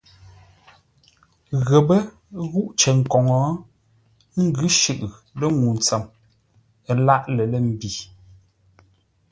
Ghəpə́ 1.67 1.99
ghúʼ 2.51 2.69
cər 2.79 2.97
koŋə, 3.11 3.37
ə́ 4.37 4.41
ngʉ̌ 4.47 4.67
shʉʼʉ 4.79 5.01
lə́ 5.39 5.49
ŋuu 5.59 5.73
ntsəm, 5.77 6.03
ə 6.89 6.93
lâʼ 7.05 7.23
lər 7.35 7.47
lə̂ 7.51 7.59
mbi. 7.69 7.89